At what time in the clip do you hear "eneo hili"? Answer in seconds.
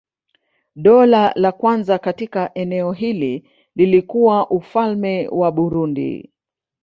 2.53-3.49